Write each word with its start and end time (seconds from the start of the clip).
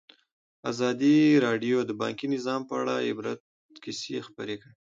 ازادي 0.71 1.17
راډیو 1.45 1.77
د 1.85 1.91
بانکي 2.01 2.27
نظام 2.35 2.61
په 2.69 2.73
اړه 2.81 2.93
د 2.99 3.05
عبرت 3.09 3.39
کیسې 3.83 4.17
خبر 4.27 4.47
کړي. 4.59 4.71